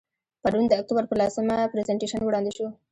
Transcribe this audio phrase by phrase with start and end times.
[0.43, 2.67] پرون د اکتوبر په لسمه، پرزنټیشن وړاندې شو.